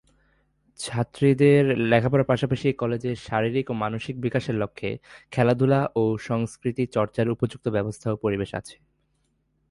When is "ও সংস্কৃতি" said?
5.95-6.83